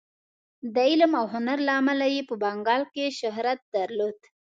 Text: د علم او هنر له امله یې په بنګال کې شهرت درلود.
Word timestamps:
د 0.73 0.75
علم 0.89 1.11
او 1.19 1.25
هنر 1.33 1.57
له 1.67 1.73
امله 1.79 2.05
یې 2.15 2.21
په 2.29 2.35
بنګال 2.43 2.83
کې 2.93 3.15
شهرت 3.19 3.59
درلود. 3.75 4.17